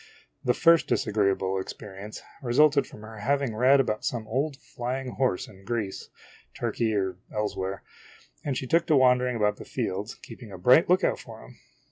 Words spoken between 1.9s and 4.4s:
ence resulted from her having read about some